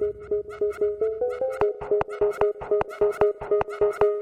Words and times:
Thank 0.00 0.14
you. 4.02 4.19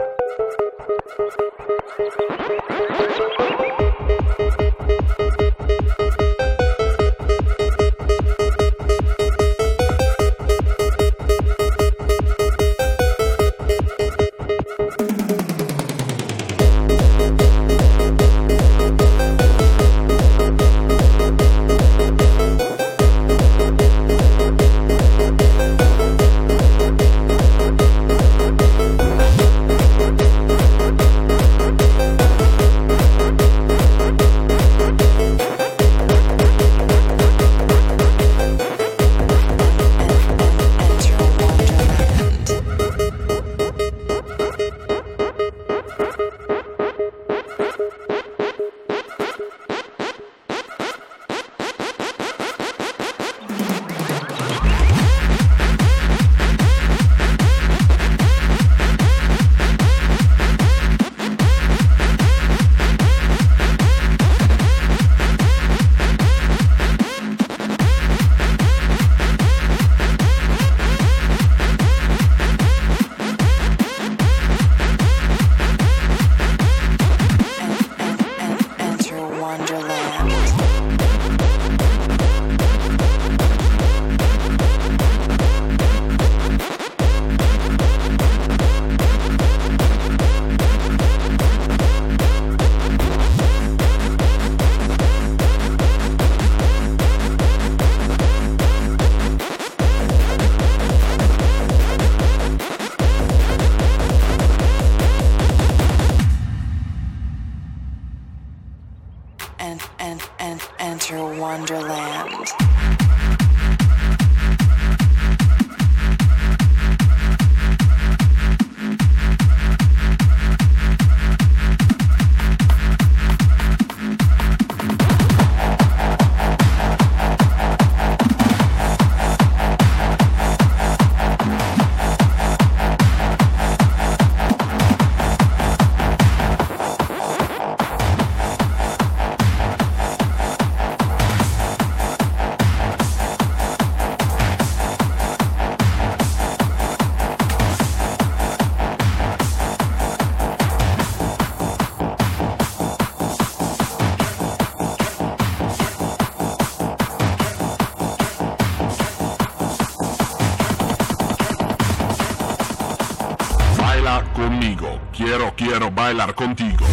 Quiero, 165.13 165.53
quiero 165.57 165.91
bailar 165.91 166.35
contigo. 166.35 166.87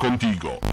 Contigo. 0.00 0.69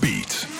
beat. 0.00 0.57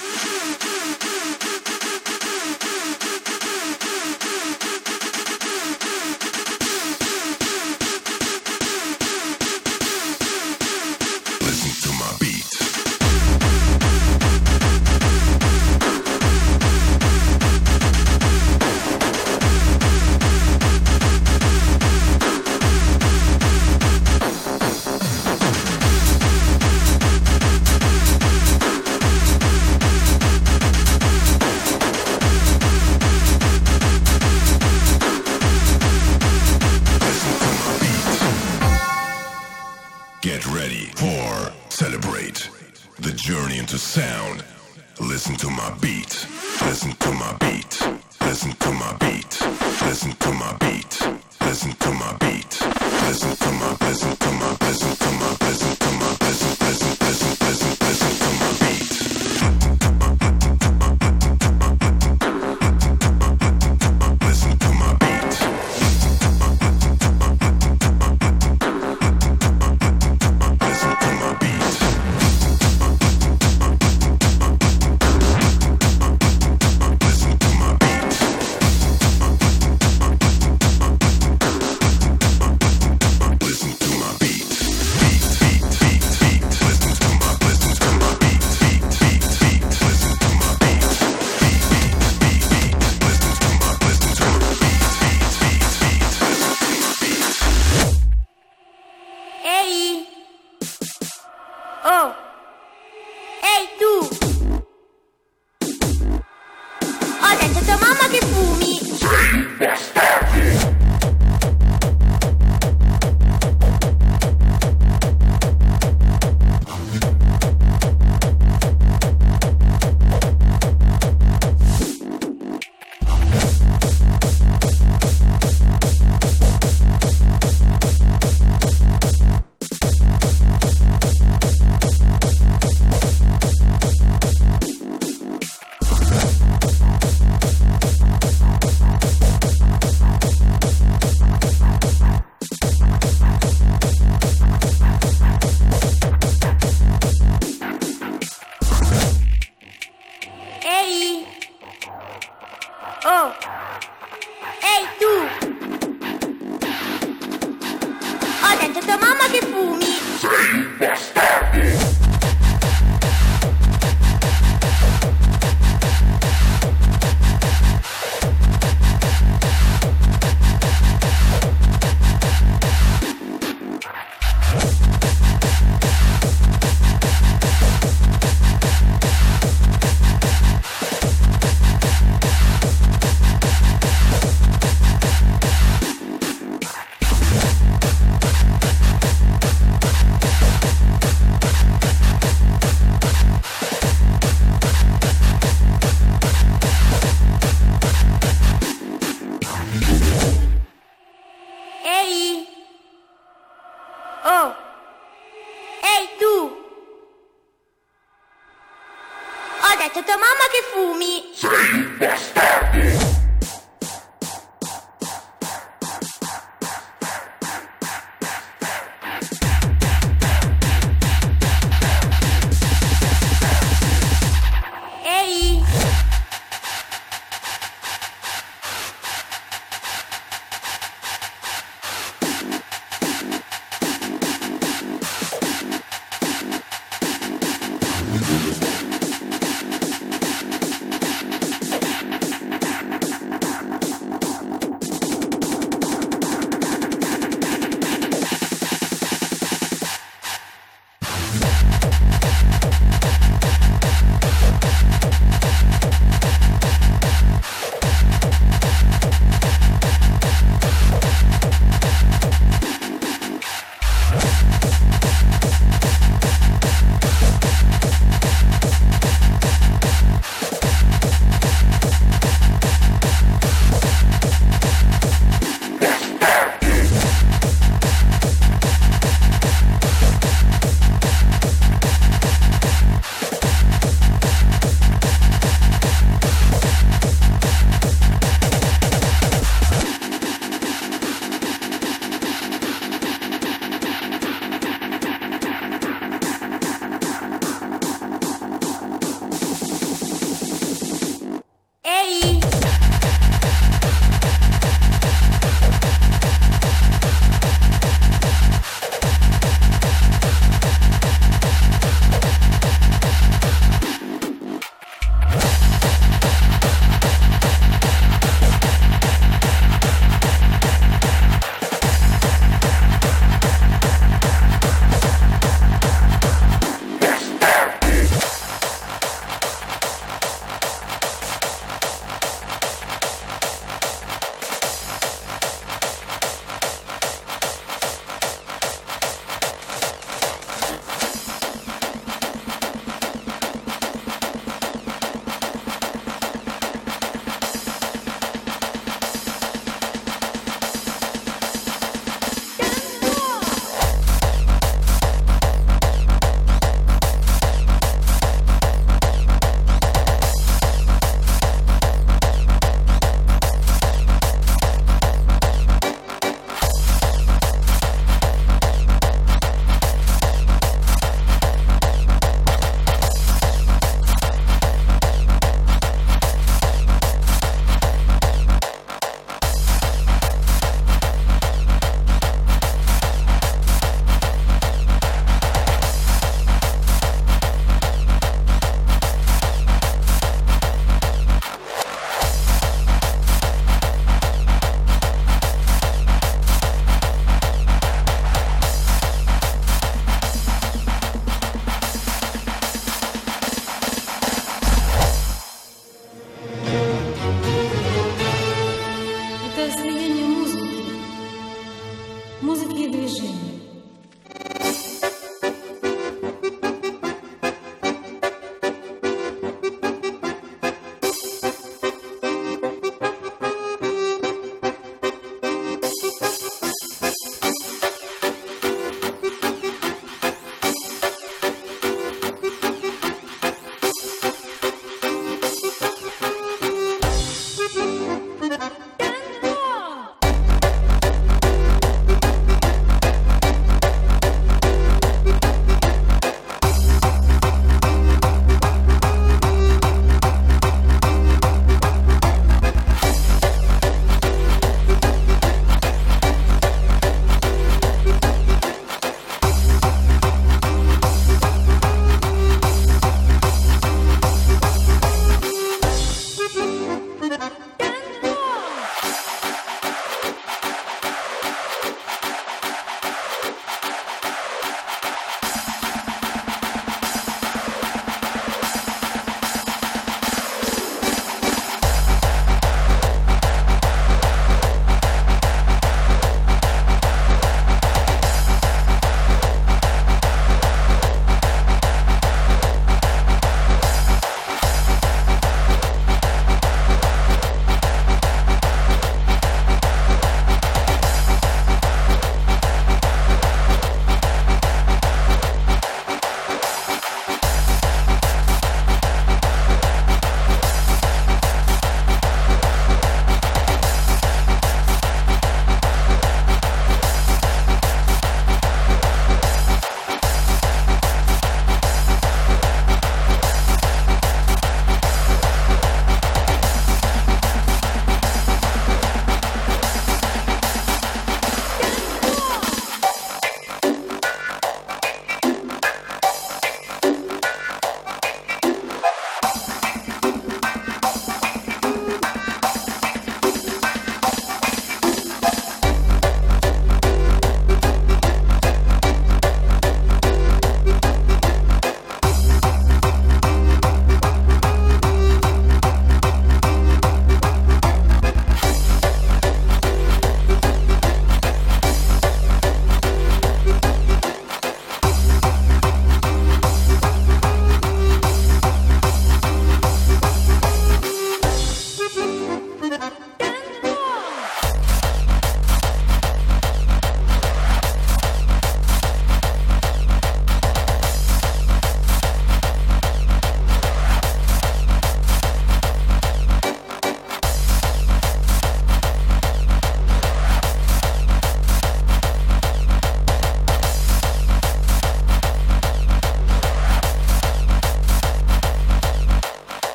detto 209.89 209.99
a 210.01 210.03
tua 210.03 210.17
mamma 210.17 210.47
che 210.51 210.63
fumi. 210.73 211.31
Sei 211.33 211.49
un 211.73 211.97
bastardo. 211.97 212.28